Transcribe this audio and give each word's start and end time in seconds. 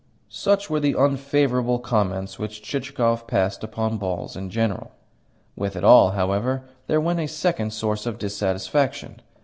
Such 0.29 0.67
were 0.67 0.79
the 0.79 0.95
unfavourable 0.97 1.77
comments 1.77 2.39
which 2.39 2.63
Chichikov 2.63 3.27
passed 3.27 3.63
upon 3.63 3.99
balls 3.99 4.35
in 4.35 4.49
general. 4.49 4.93
With 5.55 5.75
it 5.75 5.83
all, 5.83 6.13
however, 6.13 6.63
there 6.87 6.99
went 6.99 7.19
a 7.19 7.27
second 7.27 7.71
source 7.71 8.07
of 8.07 8.17
dissatisfaction. 8.17 9.21